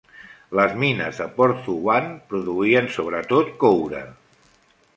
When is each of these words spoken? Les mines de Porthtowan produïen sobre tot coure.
Les 0.59 0.71
mines 0.83 1.19
de 1.23 1.27
Porthtowan 1.35 2.09
produïen 2.33 2.89
sobre 2.97 3.21
tot 3.35 3.53
coure. 3.65 4.05